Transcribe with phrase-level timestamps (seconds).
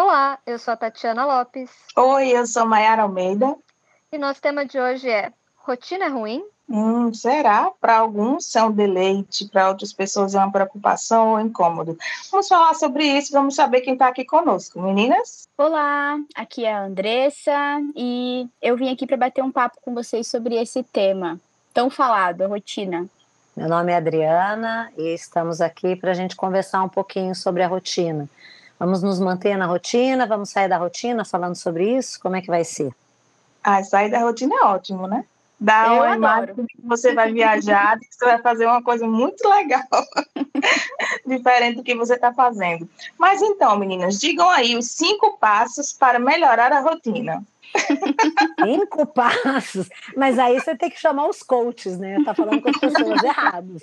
[0.00, 1.72] Olá, eu sou a Tatiana Lopes.
[1.96, 3.56] Oi, eu sou Mayara Almeida.
[4.12, 6.44] E nosso tema de hoje é Rotina é ruim?
[6.70, 7.72] Hum, será?
[7.80, 11.98] Para alguns é um deleite, para outras pessoas é uma preocupação ou incômodo.
[12.30, 14.80] Vamos falar sobre isso, vamos saber quem está aqui conosco.
[14.80, 15.48] Meninas?
[15.58, 20.28] Olá, aqui é a Andressa e eu vim aqui para bater um papo com vocês
[20.28, 21.40] sobre esse tema
[21.74, 23.04] tão falado, a rotina.
[23.56, 27.66] Meu nome é Adriana e estamos aqui para a gente conversar um pouquinho sobre a
[27.66, 28.28] rotina.
[28.78, 30.26] Vamos nos manter na rotina?
[30.26, 32.20] Vamos sair da rotina falando sobre isso?
[32.20, 32.92] Como é que vai ser?
[33.62, 35.24] Ah, sair da rotina é ótimo, né?
[35.60, 39.82] Dá uma imagem que você vai viajar, que você vai fazer uma coisa muito legal,
[41.26, 42.88] diferente do que você está fazendo.
[43.18, 47.42] Mas então, meninas, digam aí os cinco passos para melhorar a rotina.
[48.64, 49.90] Cinco passos.
[50.16, 52.16] Mas aí você tem que chamar os coaches, né?
[52.24, 53.82] Tá falando com as pessoas erradas.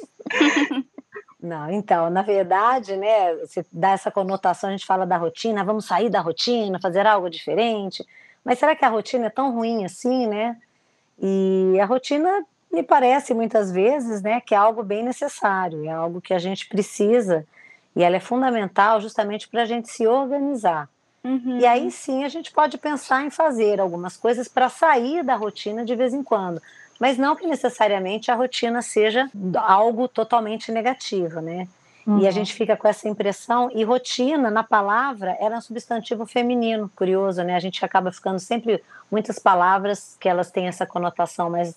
[1.45, 5.85] Não, então, na verdade, né, se dá essa conotação, a gente fala da rotina, vamos
[5.85, 8.03] sair da rotina, fazer algo diferente.
[8.43, 10.57] Mas será que a rotina é tão ruim assim, né?
[11.21, 16.19] E a rotina me parece muitas vezes, né, que é algo bem necessário, é algo
[16.19, 17.45] que a gente precisa
[17.95, 20.89] e ela é fundamental justamente para a gente se organizar.
[21.23, 21.59] Uhum.
[21.59, 25.85] E aí sim a gente pode pensar em fazer algumas coisas para sair da rotina
[25.85, 26.61] de vez em quando,
[26.99, 31.67] mas não que necessariamente a rotina seja algo totalmente negativo, né?
[32.19, 36.89] E a gente fica com essa impressão, e rotina, na palavra, era um substantivo feminino,
[36.95, 37.55] curioso, né?
[37.55, 41.75] A gente acaba ficando sempre muitas palavras que elas têm essa conotação mais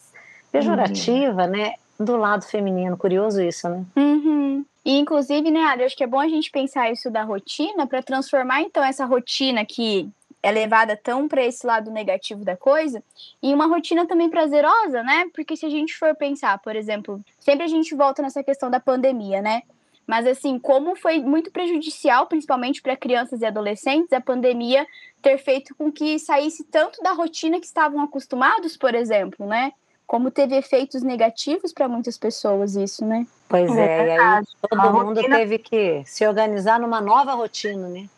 [0.53, 1.75] pejorativa, né?
[1.99, 3.83] Do lado feminino, curioso isso, né?
[3.97, 4.67] Uhum.
[4.85, 8.03] E inclusive, né, Ari, acho que é bom a gente pensar isso da rotina para
[8.03, 10.11] transformar então essa rotina que
[10.43, 13.03] é levada tão para esse lado negativo da coisa
[13.43, 15.27] em uma rotina também prazerosa, né?
[15.35, 18.79] Porque se a gente for pensar, por exemplo, sempre a gente volta nessa questão da
[18.81, 19.63] pandemia, né?
[20.07, 24.87] Mas assim, como foi muito prejudicial, principalmente para crianças e adolescentes, a pandemia
[25.21, 29.73] ter feito com que saísse tanto da rotina que estavam acostumados, por exemplo, né?
[30.07, 33.27] Como teve efeitos negativos para muitas pessoas isso, né?
[33.47, 37.35] Pois É é, e aí todo Uma mundo rotina- teve que se organizar numa nova
[37.35, 38.09] rotina, né?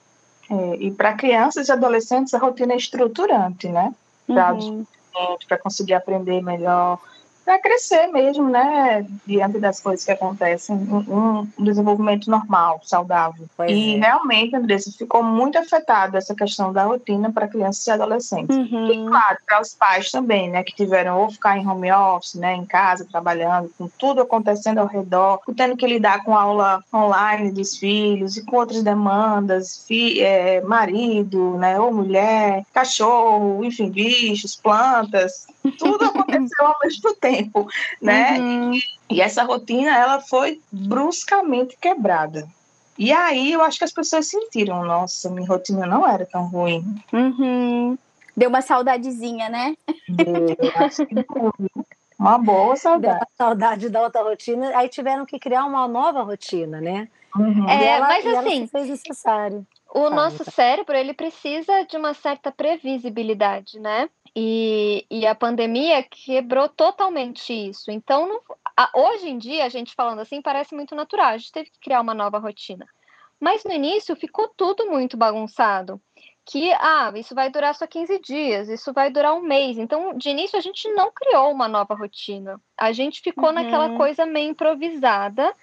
[0.51, 3.95] É, e para crianças e adolescentes, a rotina é estruturante, né?
[4.27, 4.85] Para Uhum.
[5.49, 6.99] para conseguir aprender melhor,
[7.51, 9.05] para crescer mesmo, né?
[9.27, 13.45] Diante das coisas que acontecem, um, um desenvolvimento normal, saudável.
[13.57, 13.99] Pois e é.
[13.99, 18.57] realmente, Andressa, ficou muito afetado essa questão da rotina para crianças e adolescentes.
[18.57, 19.07] E Uhum.
[19.09, 22.65] claro, para os pais também, né, que tiveram ou ficar em home office, né, em
[22.65, 28.37] casa, trabalhando, com tudo acontecendo ao redor, tendo que lidar com aula online dos filhos
[28.37, 35.49] e com outras demandas, fi, é, marido, né, ou mulher, cachorro, enfim, bichos, plantas,
[35.79, 37.69] tudo aconteceu ao mesmo tempo,
[38.01, 38.39] né?
[38.39, 38.79] Uhum.
[39.11, 42.49] E essa rotina, ela foi bruscamente quebrada.
[42.99, 46.85] E aí eu acho que as pessoas sentiram, nossa, minha rotina não era tão ruim.
[47.13, 47.97] Uhum.
[48.37, 49.75] Deu uma saudadezinha, né?
[50.09, 51.51] Eu acho que foi
[52.19, 53.23] uma boa Deu saudade.
[53.23, 57.09] a saudade da outra rotina, aí tiveram que criar uma nova rotina, né?
[57.37, 57.69] Uhum.
[57.69, 59.67] É, e ela, mas e assim, fez necessário.
[59.93, 60.53] O nosso então.
[60.53, 64.09] cérebro, ele precisa de uma certa previsibilidade, né?
[64.35, 67.91] E, e a pandemia quebrou totalmente isso.
[67.91, 68.41] Então, não-
[68.77, 71.31] a- hoje em dia, a gente falando assim, parece muito natural.
[71.31, 72.87] A gente teve que criar uma nova rotina.
[73.41, 76.01] Mas no início ficou tudo muito bagunçado.
[76.45, 79.79] Que, ah, isso vai durar só 15 dias, isso vai durar um mês.
[79.79, 82.61] Então, de início, a gente não criou uma nova rotina.
[82.77, 83.55] A gente ficou Uhum.
[83.55, 85.55] naquela coisa meio improvisada,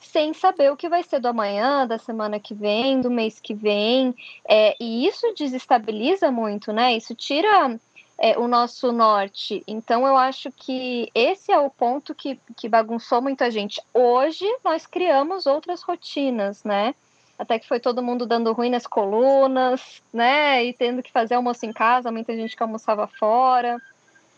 [0.00, 3.54] sem saber o que vai ser do amanhã, da semana que vem, do mês que
[3.54, 4.14] vem.
[4.48, 6.96] É, e isso desestabiliza muito, né?
[6.96, 7.78] Isso tira
[8.18, 9.62] é, o nosso norte.
[9.66, 13.80] Então, eu acho que esse é o ponto que, que bagunçou muita gente.
[13.92, 16.94] Hoje, nós criamos outras rotinas, né?
[17.38, 20.64] Até que foi todo mundo dando ruim nas colunas, né?
[20.64, 23.76] E tendo que fazer almoço em casa, muita gente que almoçava fora.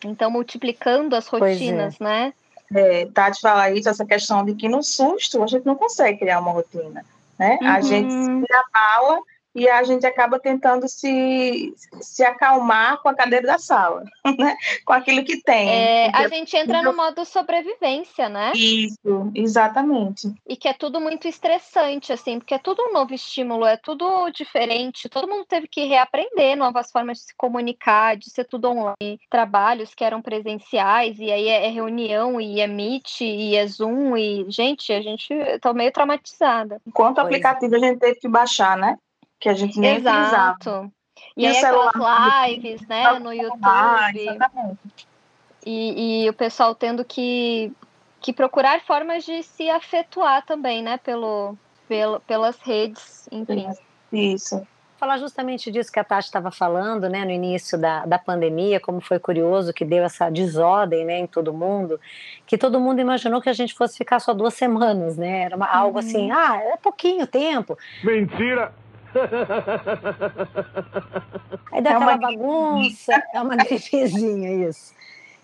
[0.04, 1.30] Então, multiplicando as é.
[1.30, 2.32] rotinas, né?
[2.74, 6.40] É, Tati fala isso, essa questão de que no susto a gente não consegue criar
[6.40, 7.04] uma rotina.
[7.38, 7.58] Né?
[7.62, 7.82] A Uhum.
[7.82, 9.20] gente se abala
[9.54, 14.04] e a gente acaba tentando se, se acalmar com a cadeira da sala,
[14.38, 14.56] né?
[14.84, 15.68] com aquilo que tem.
[15.68, 18.52] É, a gente entra no modo sobrevivência, né?
[18.54, 20.32] Isso, exatamente.
[20.46, 24.30] E que é tudo muito estressante, assim, porque é tudo um novo estímulo, é tudo
[24.30, 25.08] diferente.
[25.08, 29.20] Todo mundo teve que reaprender novas formas de se comunicar, de ser tudo online.
[29.30, 34.16] Trabalhos que eram presenciais, e aí é é reunião, e é Meet, e é Zoom,
[34.16, 35.28] e, gente, a gente
[35.60, 36.80] tá meio traumatizada.
[36.92, 37.28] Quanto Pois é.
[37.28, 38.96] aplicativo a gente teve que baixar, né?
[39.38, 40.56] Que a gente nem utilizava.
[40.60, 40.92] Exato.
[41.36, 44.28] E, E o aí aquelas lives, né, no Ah, YouTube.
[44.28, 44.78] exatamente.
[45.66, 47.72] E, e o pessoal tendo que,
[48.20, 50.96] que procurar formas de se afetuar também, né?
[50.98, 51.56] Pelo,
[51.88, 53.68] pelo, pelas redes, enfim.
[54.12, 54.66] Isso.
[54.98, 59.00] falar justamente disso que a Tati estava falando, né, no início da, da pandemia, como
[59.00, 62.00] foi curioso que deu essa desordem, né, em todo mundo,
[62.46, 65.66] que todo mundo imaginou que a gente fosse ficar só duas semanas, né, era uma,
[65.66, 66.36] algo assim, uhum.
[66.36, 67.78] ah, é pouquinho tempo.
[68.02, 68.72] Mentira!
[71.72, 72.18] Aí dá é aquela uma...
[72.18, 74.94] bagunça, é uma gripezinha isso.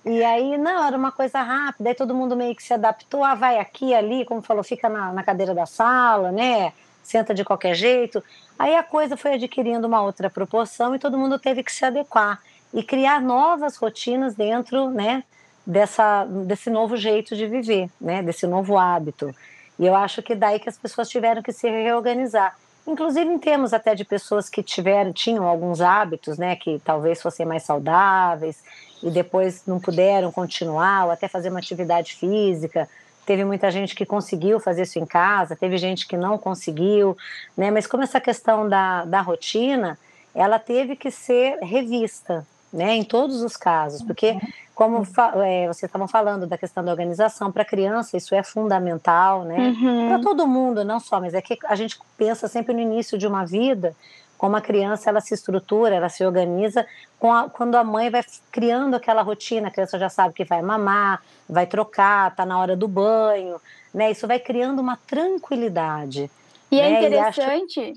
[0.04, 3.34] E aí, não, era uma coisa rápida, aí todo mundo meio que se adaptou, ah,
[3.34, 7.74] vai aqui, ali, como falou, fica na, na cadeira da sala, né, senta de qualquer
[7.74, 8.22] jeito.
[8.58, 12.38] Aí a coisa foi adquirindo uma outra proporção e todo mundo teve que se adequar
[12.72, 15.24] e criar novas rotinas dentro, né,
[15.66, 19.34] dessa, desse novo jeito de viver, né, desse novo hábito.
[19.78, 22.56] E eu acho que daí que as pessoas tiveram que se reorganizar.
[22.86, 27.46] Inclusive em termos até de pessoas que tiveram, tinham alguns hábitos, né, que talvez fossem
[27.46, 28.62] mais saudáveis
[29.02, 32.88] e depois não puderam continuar ou até fazer uma atividade física,
[33.24, 37.16] teve muita gente que conseguiu fazer isso em casa, teve gente que não conseguiu,
[37.56, 37.70] né?
[37.70, 39.98] Mas como essa questão da, da rotina,
[40.34, 42.94] ela teve que ser revista, né?
[42.94, 44.36] Em todos os casos, porque
[44.74, 45.06] como
[45.44, 49.56] é, vocês estavam falando da questão da organização para criança, isso é fundamental, né?
[49.56, 50.08] Uhum.
[50.08, 53.26] Para todo mundo, não só, mas é que a gente pensa sempre no início de
[53.26, 53.94] uma vida
[54.36, 56.86] como a criança ela se estrutura, ela se organiza
[57.22, 61.22] a, quando a mãe vai criando aquela rotina, a criança já sabe que vai mamar,
[61.48, 63.60] vai trocar, está na hora do banho,
[63.94, 64.10] né?
[64.10, 66.30] Isso vai criando uma tranquilidade.
[66.74, 66.94] E é né?
[66.94, 67.92] é interessante,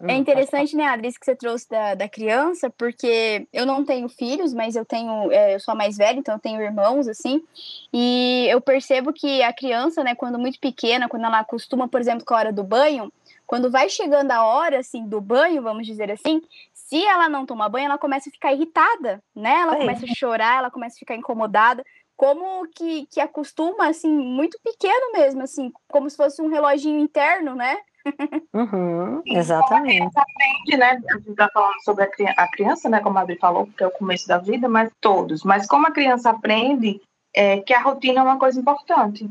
[0.00, 4.08] hum, é interessante, né, Adri, que você trouxe da, da criança, porque eu não tenho
[4.08, 7.42] filhos, mas eu tenho, é, eu sou a mais velha, então eu tenho irmãos, assim,
[7.92, 12.24] e eu percebo que a criança, né, quando muito pequena, quando ela acostuma, por exemplo,
[12.24, 13.12] com a hora do banho,
[13.46, 16.40] quando vai chegando a hora, assim, do banho, vamos dizer assim,
[16.72, 19.60] se ela não tomar banho, ela começa a ficar irritada, né?
[19.60, 21.82] Ela começa a chorar, ela começa a ficar incomodada,
[22.16, 27.54] como que, que acostuma, assim, muito pequeno mesmo, assim, como se fosse um reloginho interno,
[27.54, 27.76] né?
[28.54, 29.98] Uhum, exatamente.
[29.98, 31.02] Como a aprende, né?
[31.10, 33.00] A gente está falando sobre a criança, né?
[33.00, 35.42] Como a Adri falou, porque é o começo da vida, mas todos.
[35.42, 37.00] Mas como a criança aprende
[37.34, 39.30] é, que a rotina é uma coisa importante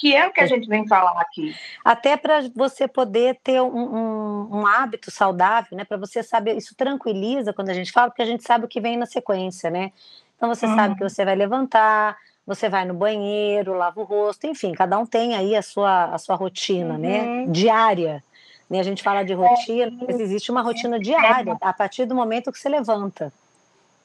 [0.00, 1.54] que é o que a gente vem falar aqui.
[1.84, 5.84] Até para você poder ter um, um, um hábito saudável, né?
[5.84, 8.80] Para você saber, isso tranquiliza quando a gente fala, porque a gente sabe o que
[8.80, 9.92] vem na sequência, né?
[10.36, 10.74] Então você uhum.
[10.74, 12.16] sabe que você vai levantar,
[12.50, 16.18] você vai no banheiro, lava o rosto, enfim, cada um tem aí a sua, a
[16.18, 17.22] sua rotina, né?
[17.22, 17.46] uhum.
[17.46, 17.46] né?
[17.48, 18.24] Diária.
[18.68, 18.80] Né?
[18.80, 22.58] A gente fala de rotina, mas existe uma rotina diária, a partir do momento que
[22.58, 23.32] você levanta.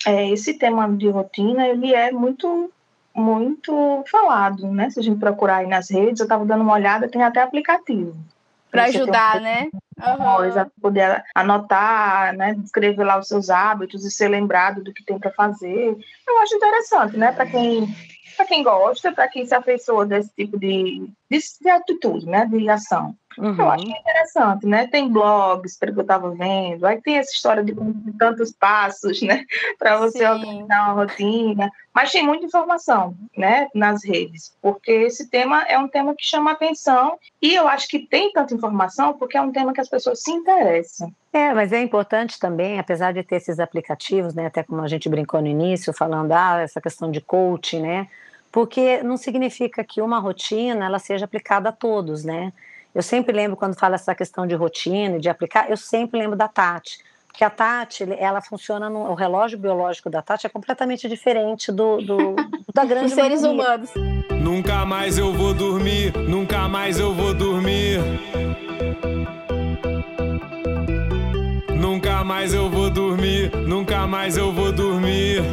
[0.05, 2.71] É, esse tema de rotina, ele é muito
[3.15, 4.89] muito falado, né?
[4.89, 8.13] Se a gente procurar aí nas redes, eu estava dando uma olhada, tem até aplicativo.
[8.69, 9.41] Para ajudar, um...
[9.41, 9.69] né?
[9.97, 10.69] Uhum.
[10.81, 12.57] poder anotar, né?
[12.61, 15.97] Escrever lá os seus hábitos e ser lembrado do que tem para fazer.
[16.27, 17.31] Eu acho interessante, né?
[17.31, 17.87] Para quem
[18.35, 22.69] para quem gosta, para quem se afeiçoa desse tipo de, de, de atitude, né, de
[22.69, 23.15] ação.
[23.37, 23.55] Uhum.
[23.57, 24.87] Eu acho que é interessante, né?
[24.87, 27.75] Tem blogs, pelo que eu estava vendo, aí tem essa história de
[28.17, 29.43] tantos passos, né,
[29.77, 30.25] para você Sim.
[30.25, 35.87] organizar uma rotina, mas tem muita informação, né, nas redes, porque esse tema é um
[35.87, 39.73] tema que chama atenção e eu acho que tem tanta informação porque é um tema
[39.73, 41.11] que as pessoas se interessam.
[41.33, 45.09] É, mas é importante também, apesar de ter esses aplicativos, né, até como a gente
[45.09, 48.07] brincou no início, falando, ah, essa questão de coaching, né,
[48.55, 52.53] porque não significa que uma rotina ela seja aplicada a todos, né?
[52.95, 56.47] Eu sempre lembro quando fala essa questão de rotina, de aplicar, eu sempre lembro da
[56.47, 61.69] Tati, porque a Tati, ela funciona no o relógio biológico da Tati é completamente diferente
[61.69, 62.35] do, do
[62.73, 63.89] da grande Os seres humanos.
[64.41, 67.99] Nunca mais eu vou dormir, nunca mais eu vou dormir.
[71.75, 75.43] Nunca mais eu vou dormir, nunca mais eu vou dormir.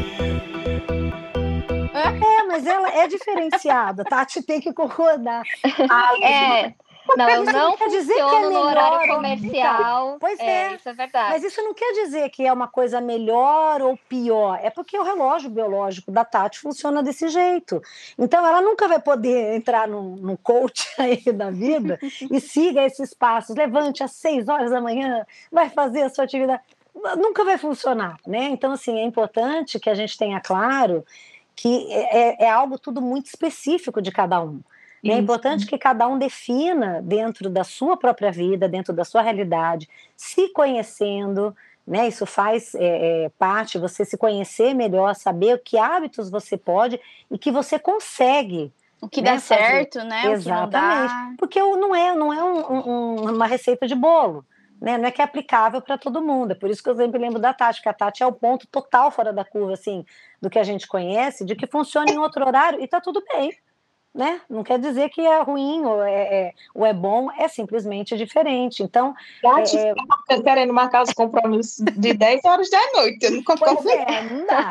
[1.95, 5.43] É, mas ela é diferenciada, Tati tem que concordar.
[5.91, 6.75] Ah, é.
[7.17, 10.17] Não, eu não quer dizer que é no horário comercial.
[10.21, 11.31] Pois é, é, isso é verdade.
[11.31, 14.59] Mas isso não quer dizer que é uma coisa melhor ou pior.
[14.63, 17.83] É porque o relógio biológico da Tati funciona desse jeito.
[18.19, 21.99] Então, ela nunca vai poder entrar num, num coach aí da vida
[22.31, 23.57] e siga esses passos.
[23.57, 26.63] Levante às seis horas da manhã, vai fazer a sua atividade.
[27.17, 28.49] Nunca vai funcionar, né?
[28.51, 31.05] Então, assim, é importante que a gente tenha claro
[31.55, 34.61] que é, é algo tudo muito específico de cada um.
[35.05, 39.89] É importante que cada um defina dentro da sua própria vida, dentro da sua realidade,
[40.17, 42.07] se conhecendo, né?
[42.07, 47.37] Isso faz é, é, parte, você se conhecer melhor, saber que hábitos você pode e
[47.37, 48.73] que você consegue.
[49.01, 49.61] O que né, dá fazer.
[49.61, 50.31] certo, né?
[50.31, 51.37] Exatamente.
[51.37, 54.45] Porque não é, não é um, um, uma receita de bolo
[54.83, 54.99] né?
[54.99, 56.51] Não é que é aplicável para todo mundo.
[56.51, 58.67] É por isso que eu sempre lembro da Tati, que a Tati é o ponto
[58.67, 60.05] total fora da curva, assim,
[60.41, 63.57] do que a gente conhece, de que funciona em outro horário e está tudo bem.
[64.13, 64.41] né?
[64.51, 68.83] Não quer dizer que é ruim ou é, é, ou é bom, é simplesmente diferente.
[68.83, 69.15] Então.
[69.41, 69.95] Tati, é,
[70.31, 70.43] é...
[70.43, 73.25] querendo marcar os compromissos de 10 horas da noite.
[73.25, 73.77] Eu não concordo.
[73.85, 74.69] Pois é, não dá.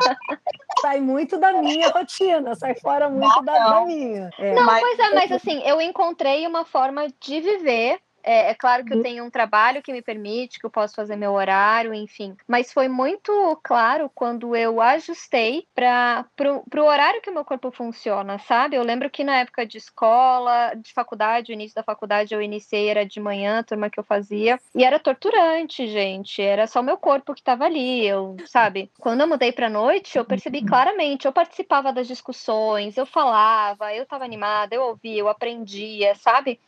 [0.82, 3.70] sai muito da minha rotina, sai fora muito não, da, não.
[3.70, 4.30] da, minha.
[4.38, 4.54] É.
[4.54, 4.80] Não, mas...
[4.82, 8.98] pois é, mas assim, eu encontrei uma forma de viver é, é, claro que eu
[8.98, 9.02] uhum.
[9.02, 12.36] tenho um trabalho que me permite, que eu posso fazer meu horário, enfim.
[12.46, 18.38] Mas foi muito claro quando eu ajustei para o horário que o meu corpo funciona,
[18.38, 18.76] sabe?
[18.76, 22.88] Eu lembro que na época de escola, de faculdade, o início da faculdade eu iniciei,
[22.88, 24.60] era de manhã, a turma que eu fazia.
[24.74, 26.40] E era torturante, gente.
[26.40, 28.06] Era só o meu corpo que estava ali.
[28.06, 28.90] Eu, sabe?
[28.98, 30.66] Quando eu mudei para noite, eu percebi uhum.
[30.66, 31.26] claramente.
[31.26, 36.60] Eu participava das discussões, eu falava, eu estava animada, eu ouvia, eu aprendia, sabe?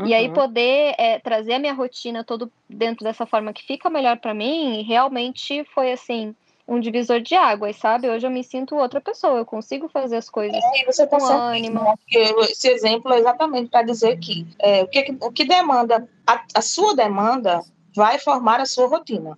[0.00, 0.06] Uhum.
[0.06, 0.32] E aí uhum.
[0.34, 4.82] poder é, trazer a minha rotina todo dentro dessa forma que fica melhor para mim,
[4.82, 6.34] realmente foi assim
[6.66, 8.08] um divisor de águas, sabe?
[8.08, 11.26] Hoje eu me sinto outra pessoa, eu consigo fazer as coisas é, você tá com
[11.26, 11.82] ânimo.
[11.82, 11.94] Né?
[12.48, 16.62] Esse exemplo é exatamente para dizer que, é, o que o que demanda, a, a,
[16.62, 17.60] sua demanda
[17.94, 19.36] vai formar a sua rotina.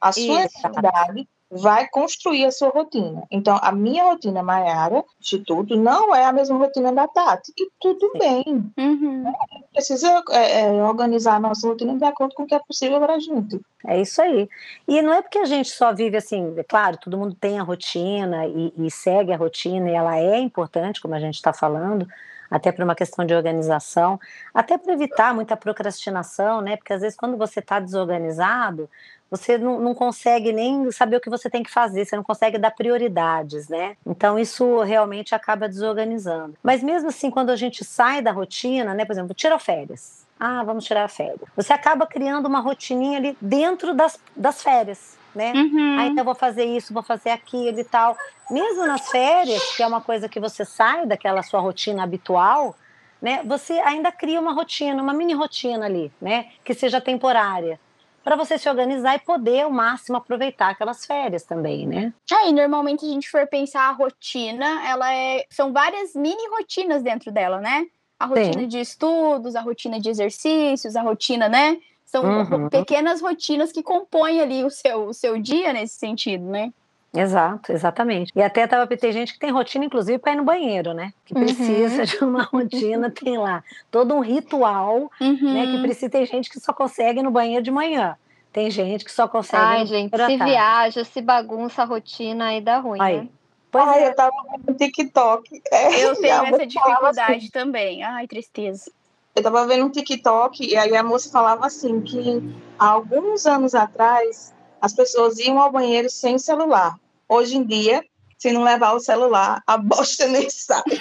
[0.00, 3.24] A sua necessidade vai construir a sua rotina.
[3.30, 7.52] Então, a minha rotina Maiara, Instituto, não é a mesma rotina da Tati.
[7.58, 8.72] E tudo bem.
[8.78, 9.30] Uhum.
[9.72, 13.14] Precisa é, é, organizar a nossa rotina de acordo com o que é possível para
[13.14, 13.60] a gente.
[13.86, 14.48] É isso aí.
[14.88, 17.62] E não é porque a gente só vive assim, é claro, todo mundo tem a
[17.62, 22.08] rotina e, e segue a rotina, e ela é importante, como a gente está falando,
[22.52, 24.20] até por uma questão de organização,
[24.52, 26.76] até para evitar muita procrastinação, né?
[26.76, 28.90] Porque às vezes quando você está desorganizado,
[29.30, 32.58] você não, não, consegue nem saber o que você tem que fazer, você não consegue
[32.58, 33.96] dar prioridades, né?
[34.06, 36.54] Então isso realmente acaba desorganizando.
[36.62, 39.06] Mas mesmo assim, quando a gente sai da rotina, né?
[39.06, 40.26] Por exemplo, tira férias.
[40.38, 41.48] Ah, vamos tirar férias.
[41.56, 45.16] Você acaba criando uma rotininha ali dentro das, das férias.
[45.34, 45.52] Né?
[45.54, 45.96] Uhum.
[45.98, 48.16] Ah, então vou fazer isso, vou fazer aquilo e tal.
[48.50, 52.76] Mesmo nas férias, que é uma coisa que você sai daquela sua rotina habitual,
[53.20, 53.40] né?
[53.44, 56.50] Você ainda cria uma rotina, uma mini rotina ali, né?
[56.64, 57.80] Que seja temporária
[58.24, 62.12] para você se organizar e poder ao máximo aproveitar aquelas férias também, né?
[62.30, 67.02] É, e normalmente a gente for pensar a rotina, ela é são várias mini rotinas
[67.02, 67.86] dentro dela, né?
[68.18, 68.68] A rotina Sim.
[68.68, 71.78] de estudos, a rotina de exercícios, a rotina, né?
[72.12, 72.68] São uhum.
[72.68, 76.70] pequenas rotinas que compõem ali o seu, o seu dia nesse sentido, né?
[77.14, 78.30] Exato, exatamente.
[78.36, 81.14] E até tava tem gente que tem rotina, inclusive, para ir no banheiro, né?
[81.24, 82.04] Que precisa uhum.
[82.04, 85.54] de uma rotina, tem lá todo um ritual, uhum.
[85.54, 85.64] né?
[85.64, 85.82] Que uhum.
[85.82, 88.14] precisa, tem gente que só consegue ir no banheiro de manhã.
[88.52, 89.64] Tem gente que só consegue.
[89.64, 93.20] Ai, gente, se viaja, se bagunça a rotina aí dá ruim, aí.
[93.22, 93.28] né?
[93.70, 94.08] Pois Ai, é.
[94.08, 94.32] eu tava
[94.68, 95.62] no TikTok.
[95.72, 97.48] É, eu tenho essa dificuldade assim.
[97.48, 98.02] também.
[98.02, 98.92] Ai, tristeza.
[99.34, 102.42] Eu tava vendo um TikTok e aí a moça falava assim que
[102.78, 106.98] há alguns anos atrás as pessoas iam ao banheiro sem celular.
[107.28, 108.04] Hoje em dia,
[108.36, 110.82] se não levar o celular, a bosta nem sai.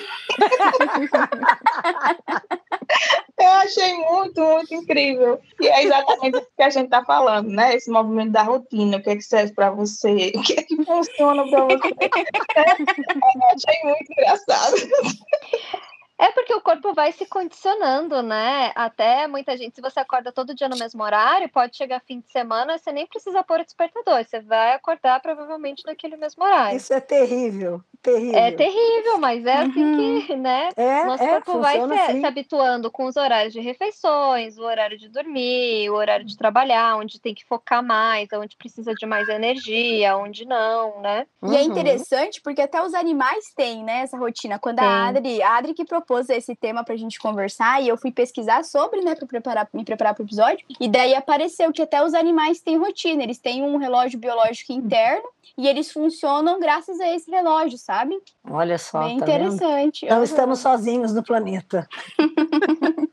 [3.38, 5.42] Eu achei muito, muito incrível.
[5.60, 7.76] E é exatamente o que a gente está falando, né?
[7.76, 10.76] Esse movimento da rotina, o que é que serve para você, o que é que
[10.86, 11.90] funciona para você.
[13.36, 14.76] Eu achei muito engraçado.
[16.22, 18.72] É porque o corpo vai se condicionando, né?
[18.76, 22.32] Até muita gente, se você acorda todo dia no mesmo horário, pode chegar fim de
[22.32, 26.78] semana, você nem precisa pôr o despertador, você vai acordar provavelmente naquele mesmo horário.
[26.78, 28.38] Isso é terrível, terrível.
[28.38, 30.22] É terrível, mas é assim uhum.
[30.22, 30.70] que, né?
[30.76, 32.20] É, Nosso é, corpo vai se, assim.
[32.20, 36.98] se, habituando com os horários de refeições, o horário de dormir, o horário de trabalhar,
[36.98, 41.26] onde tem que focar mais, onde precisa de mais energia, onde não, né?
[41.42, 41.66] E é uhum.
[41.66, 44.60] interessante porque até os animais têm, né, essa rotina.
[44.60, 47.96] Quando a Adri, a Adri que propôs propôs esse tema pra gente conversar e eu
[47.96, 50.66] fui pesquisar sobre, né, para preparar, me preparar para o episódio.
[50.80, 55.28] E daí apareceu que até os animais têm rotina, eles têm um relógio biológico interno
[55.58, 58.20] e eles funcionam graças a esse relógio, sabe?
[58.50, 60.06] Olha só, Bem tá interessante.
[60.06, 60.24] Não uhum.
[60.24, 61.88] estamos sozinhos no planeta.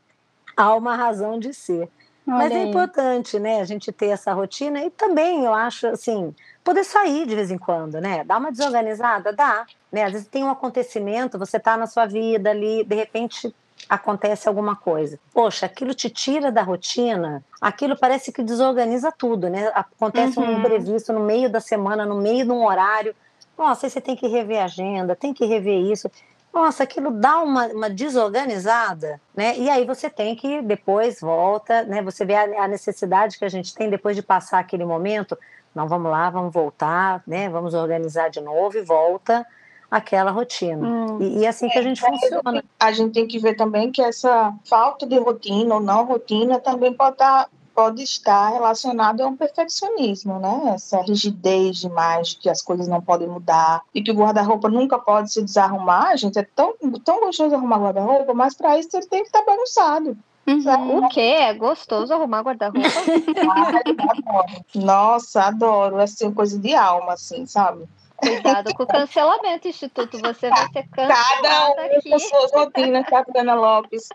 [0.57, 1.89] Há uma razão de ser.
[2.27, 2.69] Olha Mas é aí.
[2.69, 7.35] importante, né, a gente ter essa rotina e também eu acho assim, poder sair de
[7.35, 8.23] vez em quando, né?
[8.23, 9.65] Dar uma desorganizada, dá.
[9.91, 10.03] Né?
[10.03, 13.53] Às vezes tem um acontecimento, você está na sua vida ali, de repente
[13.87, 15.19] acontece alguma coisa.
[15.33, 19.71] Poxa, aquilo te tira da rotina, aquilo parece que desorganiza tudo, né?
[19.73, 20.45] Acontece uhum.
[20.45, 23.15] um imprevisto no meio da semana, no meio de um horário.
[23.57, 26.09] Nossa, aí você tem que rever a agenda, tem que rever isso.
[26.53, 29.57] Nossa, aquilo dá uma, uma desorganizada, né?
[29.57, 32.01] E aí você tem que depois volta, né?
[32.01, 35.37] Você vê a, a necessidade que a gente tem depois de passar aquele momento.
[35.73, 37.49] Não, vamos lá, vamos voltar, né?
[37.49, 39.45] Vamos organizar de novo e volta
[39.89, 40.87] aquela rotina.
[40.87, 41.21] Hum.
[41.21, 42.63] E, e, é assim que a gente é, funciona.
[42.79, 46.93] A gente tem que ver também que essa falta de rotina ou não rotina também
[46.93, 47.49] pode estar
[47.79, 50.73] pode estar relacionado a um perfeccionismo, né?
[50.75, 55.31] Essa rigidez demais, que as coisas não podem mudar e que o guarda-roupa nunca pode
[55.31, 56.17] se desarrumar.
[56.17, 56.73] Gente, é tão,
[57.05, 60.17] tão gostoso arrumar guarda-roupa, mas para isso ele tem que estar bagunçado.
[60.49, 61.05] Uhum.
[61.05, 61.19] O quê?
[61.19, 62.89] É gostoso arrumar guarda-roupa?
[64.75, 65.99] Nossa, adoro.
[65.99, 67.87] É assim, coisa de alma, assim, sabe?
[68.17, 70.19] Cuidado com o cancelamento, Instituto.
[70.19, 72.09] Você vai ser cancelada Cada um aqui.
[72.09, 74.09] com suas rotinas, Tatiana Lopes.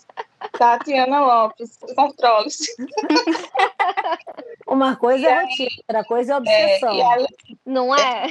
[0.59, 2.71] Tatiana Lopes, controle-se.
[4.67, 6.95] Uma coisa é rotina, outra coisa é obsessão.
[6.95, 7.27] É, a,
[7.65, 8.27] não é?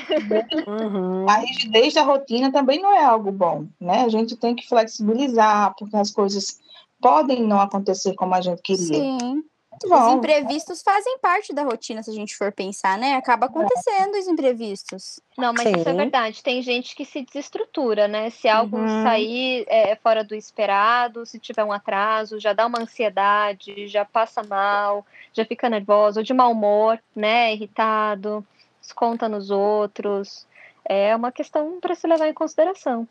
[0.68, 1.30] Uhum.
[1.30, 4.04] A rigidez da rotina também não é algo bom, né?
[4.04, 6.60] A gente tem que flexibilizar, porque as coisas
[7.04, 8.86] podem não acontecer como a gente queria.
[8.88, 9.44] Sim.
[9.84, 13.16] Os imprevistos fazem parte da rotina, se a gente for pensar, né?
[13.16, 15.20] Acaba acontecendo os imprevistos.
[15.38, 15.76] Não, mas Sim.
[15.78, 16.44] isso é verdade.
[16.44, 18.30] Tem gente que se desestrutura, né?
[18.30, 19.04] Se algo uhum.
[19.04, 24.44] sair é, fora do esperado, se tiver um atraso, já dá uma ansiedade, já passa
[24.44, 27.54] mal, já fica nervoso, ou de mau humor, né?
[27.54, 28.46] Irritado,
[28.80, 30.48] desconta nos outros.
[30.86, 33.08] É uma questão para se levar em consideração.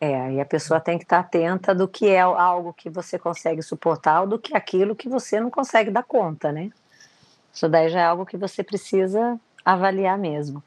[0.00, 3.62] É, e a pessoa tem que estar atenta do que é algo que você consegue
[3.62, 6.70] suportar ou do que é aquilo que você não consegue dar conta, né?
[7.52, 10.62] Isso daí já é algo que você precisa avaliar mesmo.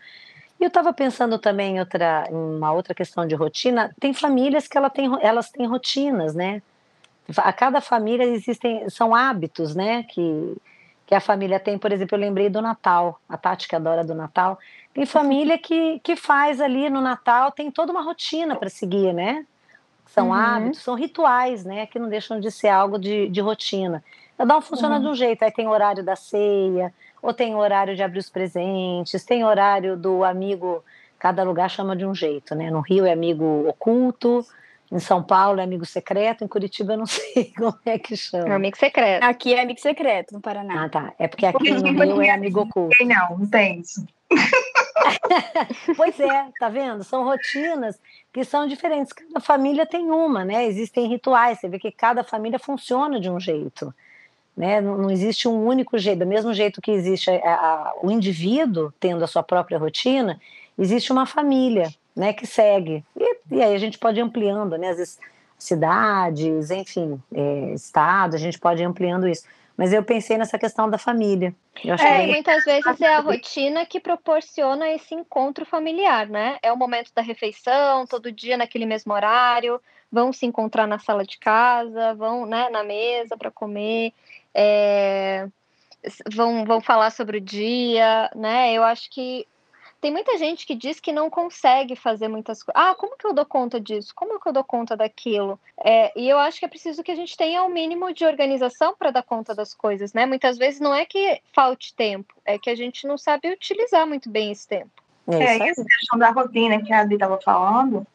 [0.60, 3.96] E eu estava pensando também em outra, em uma outra questão de rotina.
[4.00, 6.62] Tem famílias que ela tem, elas têm rotinas, né?
[7.38, 10.04] A cada família existem são hábitos, né?
[10.04, 10.56] Que,
[11.12, 11.78] que a família tem.
[11.78, 13.20] Por exemplo, eu lembrei do Natal.
[13.28, 14.58] A Tati que adora do Natal.
[14.94, 19.46] Tem família que, que faz ali no Natal, tem toda uma rotina para seguir, né?
[20.06, 20.34] São uhum.
[20.34, 21.86] hábitos, são rituais, né?
[21.86, 24.02] Que não deixam de ser algo de, de rotina.
[24.38, 25.02] Cada um funciona uhum.
[25.02, 29.26] de um jeito, aí tem horário da ceia, ou tem horário de abrir os presentes,
[29.26, 30.82] tem horário do amigo,
[31.20, 32.72] cada lugar chama de um jeito, né?
[32.72, 34.46] No Rio é amigo oculto,
[34.92, 38.50] em São Paulo é amigo secreto, em Curitiba eu não sei como é que chama.
[38.50, 39.24] É amigo secreto.
[39.24, 40.86] Aqui é amigo secreto, no Paraná.
[40.86, 41.14] Ah, tá.
[41.18, 42.96] É porque aqui no Rio é amigo oculto.
[43.06, 44.06] Não, não tem isso.
[45.96, 47.04] pois é, tá vendo?
[47.04, 48.00] São rotinas
[48.34, 49.14] que são diferentes.
[49.14, 50.66] Cada família tem uma, né?
[50.66, 51.60] Existem rituais.
[51.60, 53.94] Você vê que cada família funciona de um jeito.
[54.56, 54.82] Né?
[54.82, 56.20] Não, não existe um único jeito.
[56.20, 60.40] Do mesmo jeito que existe a, a, o indivíduo tendo a sua própria rotina,
[60.78, 63.04] existe uma família né, que segue.
[63.18, 64.90] E, e aí a gente pode ir ampliando, né?
[64.90, 65.20] As
[65.58, 69.44] cidades, enfim, é, estados, a gente pode ir ampliando isso.
[69.78, 71.56] Mas eu pensei nessa questão da família.
[71.84, 76.58] É, muitas vezes é a rotina que proporciona esse encontro familiar, né?
[76.62, 79.82] É o momento da refeição, todo dia naquele mesmo horário,
[80.12, 84.14] vão se encontrar na sala de casa, vão né, na mesa para comer,
[84.54, 85.48] é...
[86.32, 88.74] vão, vão falar sobre o dia, né?
[88.74, 89.48] Eu acho que
[90.02, 92.82] tem muita gente que diz que não consegue fazer muitas coisas.
[92.82, 94.12] Ah, como que eu dou conta disso?
[94.16, 95.60] Como que eu dou conta daquilo?
[95.86, 98.26] É, e eu acho que é preciso que a gente tenha o um mínimo de
[98.26, 100.26] organização para dar conta das coisas, né?
[100.26, 104.28] Muitas vezes não é que falte tempo, é que a gente não sabe utilizar muito
[104.28, 104.90] bem esse tempo.
[105.28, 108.06] É, é essa questão da rotina que a Adi estava falando,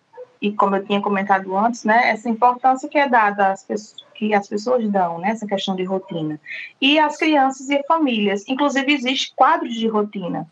[0.42, 2.10] e como eu tinha comentado antes, né?
[2.10, 5.84] Essa importância que é dada às pessoas que as pessoas dão, né, essa questão de
[5.84, 6.40] rotina.
[6.80, 8.48] E as crianças e famílias.
[8.48, 10.50] Inclusive, existe quadros de rotina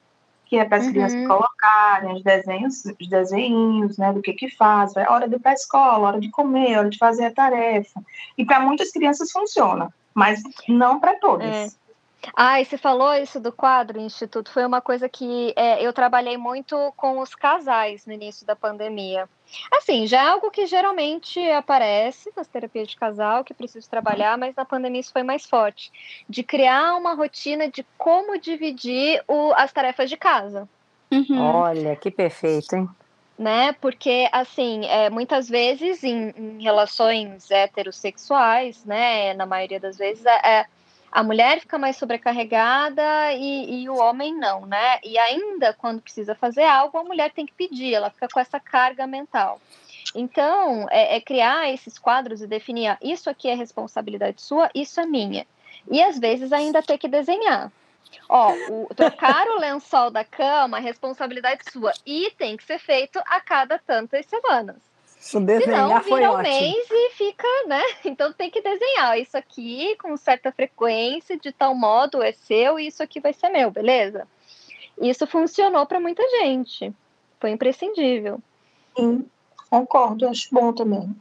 [0.54, 0.92] que é para as uhum.
[0.92, 5.50] crianças colocarem os desenhos, os desenhos, né, do que que faz, hora de ir para
[5.50, 8.00] a escola, hora de comer, hora de fazer a tarefa.
[8.38, 11.48] E para muitas crianças funciona, mas não para todas.
[11.48, 11.83] É.
[12.34, 16.36] Ah, e você falou isso do quadro Instituto, foi uma coisa que é, eu trabalhei
[16.36, 19.28] muito com os casais no início da pandemia.
[19.72, 24.54] Assim, já é algo que geralmente aparece nas terapias de casal, que preciso trabalhar, mas
[24.54, 25.92] na pandemia isso foi mais forte.
[26.28, 30.68] De criar uma rotina de como dividir o, as tarefas de casa.
[31.10, 31.40] Uhum.
[31.40, 32.88] Olha, que perfeito, hein?
[33.38, 33.72] Né?
[33.74, 40.60] Porque, assim, é, muitas vezes em, em, relações heterossexuais, né, na maioria das vezes, é,
[40.60, 40.66] é
[41.14, 44.98] a mulher fica mais sobrecarregada e, e, o homem não, né?
[45.04, 48.58] E ainda quando precisa fazer algo, a mulher tem que pedir, ela fica com essa
[48.58, 49.60] carga mental.
[50.12, 55.00] Então, é, é criar esses quadros e definir, ah, isso aqui é responsabilidade sua, isso
[55.00, 55.46] é minha.
[55.88, 57.70] E às vezes ainda ter que desenhar.
[58.28, 63.20] Ó, o, trocar o lençol da cama é responsabilidade sua e tem que ser feito
[63.24, 64.93] a cada tantas semanas.
[65.24, 67.82] Se desenhar Senão, foi vira um mês e fica, né?
[68.04, 72.88] Então tem que desenhar isso aqui com certa frequência, de tal modo é seu e
[72.88, 74.28] isso aqui vai ser meu, beleza?
[75.00, 76.92] Isso funcionou para muita gente.
[77.40, 78.38] Foi imprescindível.
[78.94, 79.24] Sim,
[79.70, 81.16] concordo, acho bom também.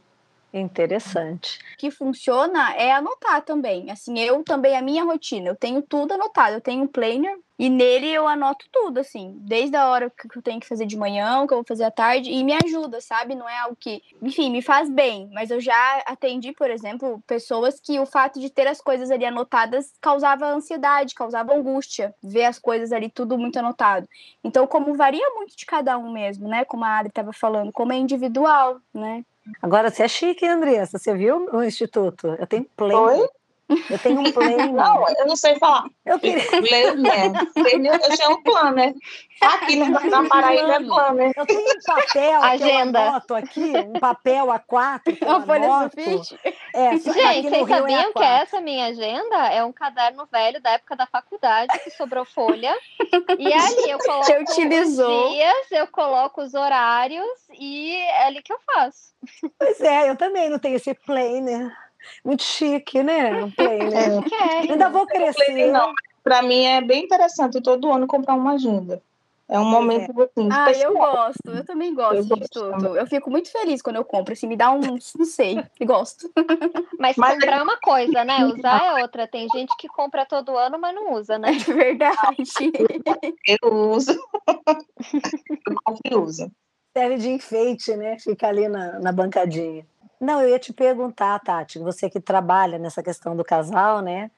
[0.56, 1.58] Interessante.
[1.74, 3.90] O que funciona é anotar também.
[3.90, 6.54] Assim, eu também, a minha rotina, eu tenho tudo anotado.
[6.54, 10.42] Eu tenho um planner e nele eu anoto tudo, assim, desde a hora que eu
[10.42, 13.00] tenho que fazer de manhã, o que eu vou fazer à tarde, e me ajuda,
[13.00, 13.34] sabe?
[13.34, 15.28] Não é algo que, enfim, me faz bem.
[15.32, 19.24] Mas eu já atendi, por exemplo, pessoas que o fato de ter as coisas ali
[19.24, 24.08] anotadas causava ansiedade, causava angústia, ver as coisas ali tudo muito anotado.
[24.42, 26.64] Então, como varia muito de cada um mesmo, né?
[26.64, 29.24] Como a Adri estava falando, como é individual, né?
[29.60, 30.98] Agora você é chique, Andressa.
[30.98, 32.28] Você viu o instituto?
[32.38, 32.96] Eu tenho play.
[32.96, 33.28] Oi?
[33.68, 34.56] Eu tenho um play.
[34.72, 35.84] Não, eu não sei falar.
[36.04, 36.36] Eu queria.
[36.96, 37.32] Né?
[38.08, 38.94] Eu chamo planner.
[39.40, 41.32] Aqui na, na Paraíba é planner.
[41.36, 42.98] Eu tenho um papel Agenda.
[42.98, 46.00] que eu anoto aqui, um papel A4 que eu anoto.
[46.74, 50.72] É, Gente, vocês é sabiam é que essa minha agenda é um caderno velho da
[50.72, 52.74] época da faculdade que sobrou folha.
[53.38, 55.26] E ali eu coloco Você utilizou.
[55.26, 57.26] os dias, eu coloco os horários
[57.58, 59.14] e é ali que eu faço.
[59.58, 61.72] Pois é, eu também não tenho esse planner.
[62.24, 63.44] Muito chique, né?
[63.44, 63.92] Um planner.
[63.92, 65.70] É, Ainda vou crescer.
[65.70, 69.02] Não, para mim é bem interessante todo ano comprar uma agenda.
[69.46, 70.24] É um momento é.
[70.24, 72.96] assim, Ah, eu gosto, eu também gosto eu de tudo.
[72.96, 76.30] Eu fico muito feliz quando eu compro, assim, me dá um, não sei, gosto.
[76.98, 78.38] Mas, mas comprar é uma coisa, né?
[78.46, 79.26] Usar é outra.
[79.26, 81.50] Tem gente que compra todo ano, mas não usa, né?
[81.50, 82.44] É verdade.
[83.62, 84.18] Eu uso.
[86.04, 86.50] Eu uso.
[86.96, 88.18] Serve de enfeite, né?
[88.18, 89.84] Fica ali na, na bancadinha.
[90.20, 94.30] Não, eu ia te perguntar, Tati, você que trabalha nessa questão do casal, né?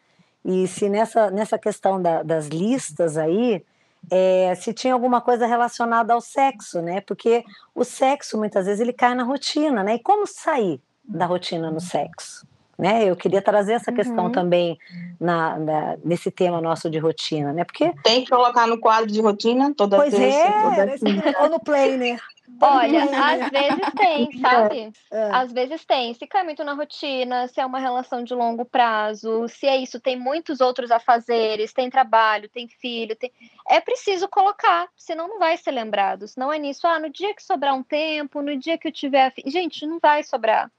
[0.45, 3.65] E se nessa, nessa questão da, das listas aí,
[4.11, 7.01] é, se tinha alguma coisa relacionada ao sexo, né?
[7.01, 9.97] Porque o sexo, muitas vezes, ele cai na rotina, né?
[9.97, 12.47] E como sair da rotina no sexo?
[12.79, 13.05] Né?
[13.05, 14.33] Eu queria trazer essa questão uhum.
[14.33, 14.79] também
[15.19, 17.65] na, na, nesse tema nosso de rotina, né?
[17.65, 21.43] Porque tem que colocar no quadro de rotina toda pois terça, é, toda...
[21.43, 22.21] ou no planner.
[22.61, 24.93] Olha, às vezes tem, sabe?
[25.11, 25.31] É.
[25.33, 26.15] Às vezes tem.
[26.15, 30.01] Se cai muito na rotina, se é uma relação de longo prazo, se é isso,
[30.01, 33.33] tem muitos outros afazeres, tem trabalho, tem filho, tem...
[33.69, 36.29] é preciso colocar, senão não vai ser lembrado.
[36.29, 38.93] Se não é nisso, ah, no dia que sobrar um tempo, no dia que eu
[38.93, 39.43] tiver afim.
[39.47, 40.71] Gente, não vai sobrar.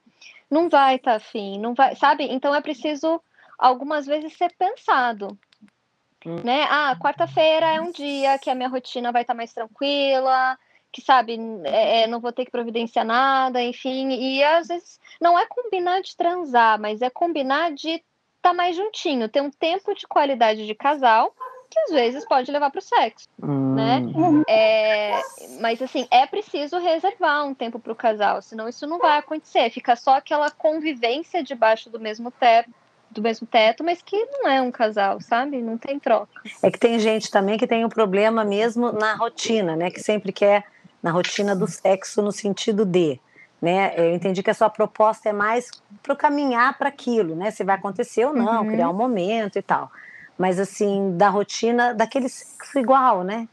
[0.50, 2.24] Não vai estar tá afim, não vai, sabe?
[2.24, 3.20] Então é preciso
[3.58, 5.38] algumas vezes ser pensado.
[6.24, 6.40] Hum.
[6.42, 6.66] Né?
[6.68, 10.58] Ah, quarta-feira é um dia que a minha rotina vai estar tá mais tranquila,
[10.98, 15.38] que sabe, é, é, não vou ter que providenciar nada, enfim, e às vezes não
[15.38, 18.02] é combinar de transar, mas é combinar de estar
[18.42, 21.32] tá mais juntinho, ter um tempo de qualidade de casal
[21.70, 23.74] que às vezes pode levar para o sexo, hum.
[23.74, 24.02] né?
[24.48, 25.20] É,
[25.60, 29.70] mas assim, é preciso reservar um tempo para o casal, senão isso não vai acontecer.
[29.70, 32.70] Fica só aquela convivência debaixo do mesmo teto,
[33.10, 35.60] do mesmo teto, mas que não é um casal, sabe?
[35.60, 36.40] Não tem troca.
[36.62, 39.90] É que tem gente também que tem um problema mesmo na rotina, né?
[39.90, 40.64] Que sempre quer
[41.02, 43.20] na rotina do sexo no sentido de,
[43.60, 43.94] né?
[43.96, 45.70] Eu entendi que a sua proposta é mais
[46.02, 47.50] para caminhar para aquilo, né?
[47.50, 48.68] Se vai acontecer ou não, uhum.
[48.68, 49.90] criar um momento e tal.
[50.36, 53.48] Mas assim, da rotina daquele sexo igual, né?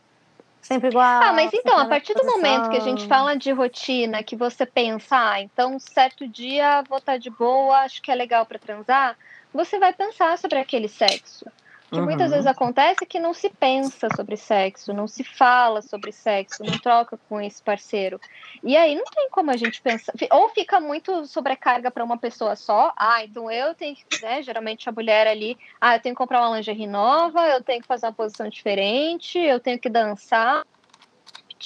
[0.62, 1.22] Sempre igual.
[1.22, 4.66] Ah, mas então, a partir do momento que a gente fala de rotina, que você
[4.66, 8.58] pensa, ah, então certo dia vou estar tá de boa, acho que é legal para
[8.58, 9.16] transar,
[9.54, 11.46] você vai pensar sobre aquele sexo
[11.90, 12.06] que uhum.
[12.06, 16.78] muitas vezes acontece que não se pensa sobre sexo, não se fala sobre sexo, não
[16.80, 18.20] troca com esse parceiro.
[18.64, 20.14] E aí não tem como a gente pensar.
[20.32, 22.92] Ou fica muito sobrecarga para uma pessoa só.
[22.98, 26.42] Ah, então eu tenho que, né, geralmente a mulher ali, ah, eu tenho que comprar
[26.42, 30.66] uma lingerie nova, eu tenho que fazer uma posição diferente, eu tenho que dançar,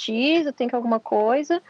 [0.08, 1.62] eu tenho que alguma coisa.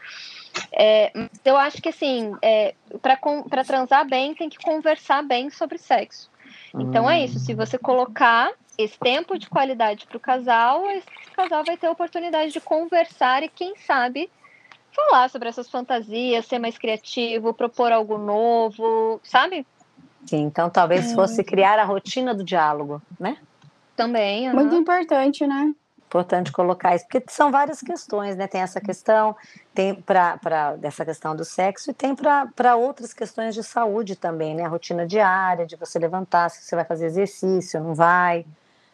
[0.72, 1.12] É,
[1.44, 6.30] eu acho que assim, é, para transar bem, tem que conversar bem sobre sexo.
[6.74, 7.38] Então é isso.
[7.38, 11.90] Se você colocar esse tempo de qualidade para o casal, esse casal vai ter a
[11.90, 14.30] oportunidade de conversar e, quem sabe,
[14.94, 19.66] falar sobre essas fantasias, ser mais criativo, propor algo novo, sabe?
[20.26, 23.36] Sim, então talvez fosse criar a rotina do diálogo, né?
[23.96, 24.48] Também.
[24.48, 24.54] Uhum.
[24.54, 25.74] Muito importante, né?
[26.10, 28.48] Importante colocar isso, porque são várias questões, né?
[28.48, 29.36] Tem essa questão,
[29.72, 34.64] tem para dessa questão do sexo e tem para outras questões de saúde também, né?
[34.64, 38.44] A rotina diária, de você levantar, se você vai fazer exercício, não vai,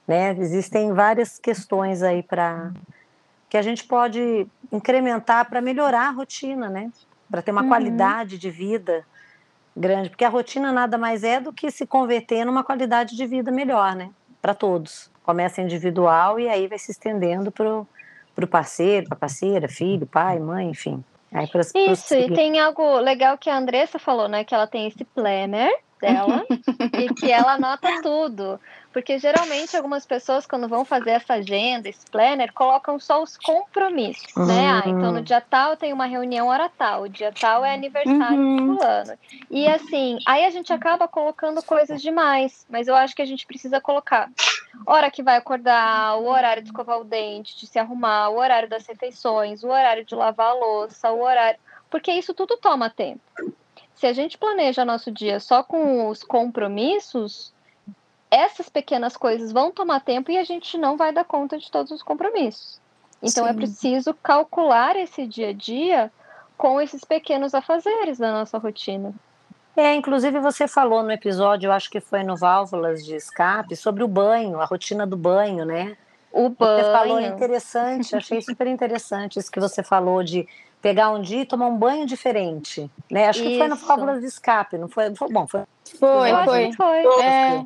[0.07, 0.37] né?
[0.39, 2.71] Existem várias questões aí para
[3.49, 6.93] que a gente pode incrementar para melhorar a rotina, né?
[7.31, 7.69] Para ter uma uhum.
[7.69, 9.07] qualidade de vida
[9.75, 13.51] grande, porque a rotina nada mais é do que se converter numa qualidade de vida
[13.51, 14.11] melhor, né?
[14.43, 19.69] Para todos começa individual e aí vai se estendendo para o parceiro, para a parceira,
[19.69, 21.05] filho, pai, mãe, enfim.
[21.33, 22.27] Aí pros, Isso, pros...
[22.27, 24.45] e tem algo legal que a Andressa falou, né?
[24.45, 26.45] Que ela tem esse planner dela
[26.97, 28.61] e que ela anota tudo.
[28.93, 34.35] Porque geralmente algumas pessoas, quando vão fazer essa agenda, esse planner, colocam só os compromissos,
[34.37, 34.47] uhum.
[34.47, 34.71] né?
[34.71, 38.39] Ah, então no dia tal tem uma reunião hora tal, o dia tal é aniversário
[38.39, 38.57] uhum.
[38.57, 39.13] do fulano.
[39.51, 43.47] E assim, aí a gente acaba colocando coisas demais, mas eu acho que a gente
[43.47, 44.31] precisa colocar
[44.85, 48.69] hora que vai acordar, o horário de escovar o dente, de se arrumar, o horário
[48.69, 51.59] das refeições, o horário de lavar a louça, o horário.
[51.91, 53.21] Porque isso tudo toma tempo.
[53.95, 57.53] Se a gente planeja nosso dia só com os compromissos,
[58.31, 61.91] essas pequenas coisas vão tomar tempo e a gente não vai dar conta de todos
[61.93, 62.81] os compromissos.
[63.23, 63.55] Então é Sim.
[63.55, 66.13] é preciso calcular esse dia a dia
[66.57, 69.15] com esses pequenos afazeres da nossa rotina.
[69.77, 74.03] É, inclusive você falou no episódio, eu acho que foi no Válvulas de Escape, sobre
[74.03, 75.97] o banho, a rotina do banho, né?
[76.33, 76.85] O banho.
[76.85, 80.49] Você falou interessante, achei super interessante isso que você falou de
[80.81, 83.29] pegar um dia e tomar um banho diferente, né?
[83.29, 83.59] Acho que isso.
[83.59, 85.15] foi no Válvulas de Escape, não foi?
[85.15, 85.63] foi bom, foi.
[85.99, 86.73] Foi, foi.
[86.73, 87.23] foi.
[87.23, 87.65] É.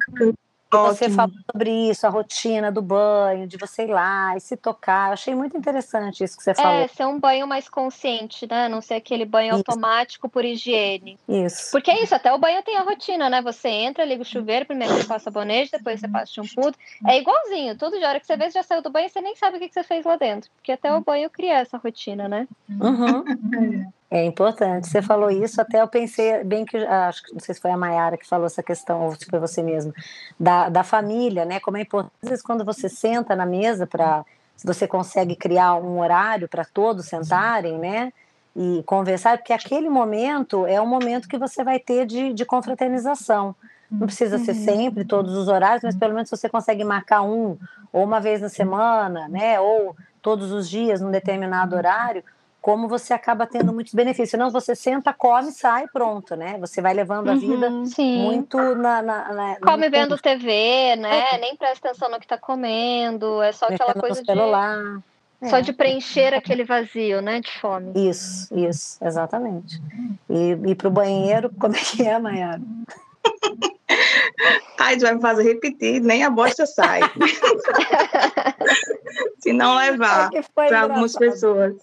[0.70, 5.08] Você falou sobre isso, a rotina do banho, de você ir lá e se tocar.
[5.08, 6.72] Eu achei muito interessante isso que você falou.
[6.72, 8.68] É, ser um banho mais consciente, né?
[8.68, 9.64] Não ser aquele banho isso.
[9.66, 11.18] automático por higiene.
[11.28, 11.70] Isso.
[11.72, 13.42] Porque é isso, até o banho tem a rotina, né?
[13.42, 16.72] Você entra, liga o chuveiro, primeiro você passa sabonete, depois você passa shampoo.
[17.06, 19.34] É igualzinho, tudo de hora que você vê, você já saiu do banho, você nem
[19.34, 20.50] sabe o que você fez lá dentro.
[20.56, 22.46] Porque até o banho cria essa rotina, né?
[22.68, 23.90] Uhum.
[24.10, 24.88] É importante.
[24.88, 27.76] Você falou isso, até eu pensei bem que acho que não sei se foi a
[27.76, 29.94] Mayara que falou essa questão, ou se foi você mesmo,
[30.38, 31.60] da, da família, né?
[31.60, 34.24] Como é importante, às vezes, quando você senta na mesa para
[34.56, 38.12] se você consegue criar um horário para todos sentarem, né?
[38.54, 43.54] E conversar, porque aquele momento é um momento que você vai ter de, de confraternização.
[43.88, 44.64] Não precisa ser uhum.
[44.64, 47.56] sempre, todos os horários, mas pelo menos você consegue marcar um,
[47.92, 49.60] ou uma vez na semana, né?
[49.60, 52.24] Ou todos os dias, num determinado horário,
[52.60, 54.38] como você acaba tendo muitos benefícios.
[54.38, 56.58] Não, você senta, come, sai, pronto, né?
[56.58, 60.40] Você vai levando a vida uhum, muito na, na, na Come vendo tempo.
[60.40, 61.34] TV, né?
[61.34, 61.38] É.
[61.38, 65.00] Nem presta atenção no que está comendo, é só aquela coisa de celular.
[65.48, 65.62] Só é.
[65.62, 67.40] de preencher aquele vazio, né?
[67.40, 67.92] De fome.
[67.94, 69.80] Isso, isso, exatamente.
[70.28, 72.60] E ir para o banheiro, como é que é, Mayara?
[74.78, 77.00] Ai, vai me fazer repetir, nem a bosta sai.
[79.40, 81.74] Se não levar para algumas pessoas.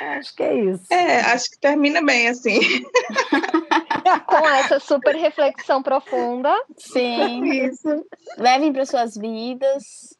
[0.00, 0.84] Acho que é isso.
[0.92, 2.60] É, acho que termina bem assim.
[4.26, 6.52] Com essa super reflexão profunda.
[6.76, 7.44] Sim.
[7.44, 8.04] Isso.
[8.36, 10.16] Levem para suas vidas.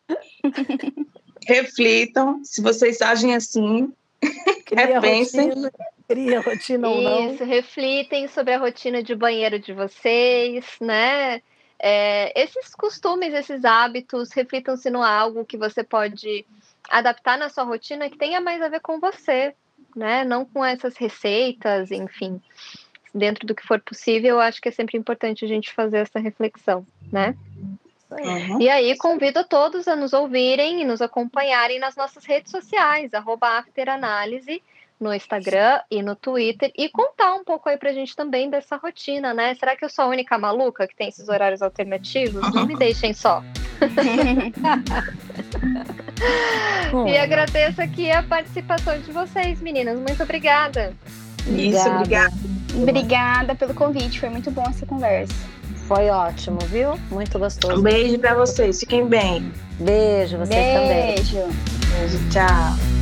[1.46, 2.40] Reflitam.
[2.42, 3.92] Se vocês agem assim,
[4.74, 5.48] repensem.
[5.48, 5.72] Rotina,
[6.08, 7.34] cria rotina ou não.
[7.34, 11.42] Isso, reflitem sobre a rotina de banheiro de vocês, né?
[11.78, 16.46] É, esses costumes, esses hábitos, reflitam se não há algo que você pode
[16.90, 19.54] adaptar na sua rotina que tenha mais a ver com você,
[19.94, 20.24] né?
[20.24, 22.40] Não com essas receitas, enfim.
[23.14, 26.18] Dentro do que for possível, eu acho que é sempre importante a gente fazer essa
[26.18, 27.34] reflexão, né?
[28.10, 28.60] Uhum.
[28.60, 33.12] E aí convido a todos a nos ouvirem e nos acompanharem nas nossas redes sociais,
[33.12, 34.62] arroba afteranálise,
[34.98, 39.34] no Instagram e no Twitter e contar um pouco aí pra gente também dessa rotina,
[39.34, 39.54] né?
[39.54, 42.54] Será que eu sou a única maluca que tem esses horários alternativos?
[42.54, 43.42] Não me deixem só.
[47.06, 49.98] e agradeço aqui a participação de vocês, meninas.
[49.98, 50.92] Muito obrigada.
[51.46, 52.34] Isso, obrigada.
[52.74, 55.34] Obrigada pelo convite, foi muito bom essa conversa.
[55.86, 56.98] Foi ótimo, viu?
[57.10, 57.78] Muito gostoso.
[57.78, 59.52] Um beijo para vocês, fiquem bem.
[59.78, 60.80] Beijo, vocês beijo.
[60.80, 61.14] também.
[61.14, 62.95] Beijo, tchau.